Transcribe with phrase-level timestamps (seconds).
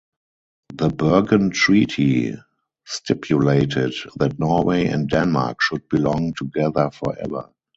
[0.73, 2.33] The Bergen Treaty
[2.85, 7.51] stipulated that Norway and Denmark should belong together forever.